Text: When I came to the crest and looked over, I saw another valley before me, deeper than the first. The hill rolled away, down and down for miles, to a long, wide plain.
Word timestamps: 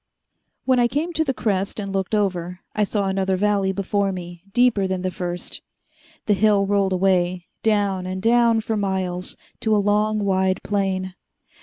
When 0.65 0.79
I 0.79 0.87
came 0.87 1.13
to 1.13 1.23
the 1.23 1.31
crest 1.31 1.79
and 1.79 1.93
looked 1.93 2.15
over, 2.15 2.61
I 2.73 2.83
saw 2.85 3.05
another 3.05 3.37
valley 3.37 3.71
before 3.71 4.11
me, 4.11 4.41
deeper 4.51 4.87
than 4.87 5.03
the 5.03 5.11
first. 5.11 5.61
The 6.25 6.33
hill 6.33 6.65
rolled 6.65 6.93
away, 6.93 7.45
down 7.61 8.07
and 8.07 8.19
down 8.19 8.61
for 8.61 8.75
miles, 8.75 9.37
to 9.59 9.75
a 9.75 9.77
long, 9.77 10.17
wide 10.25 10.63
plain. 10.63 11.13